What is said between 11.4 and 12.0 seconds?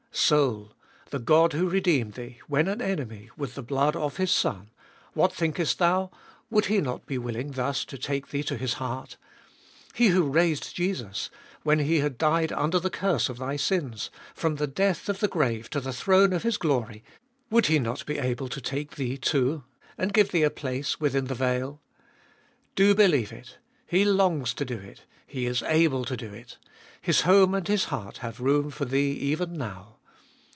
when He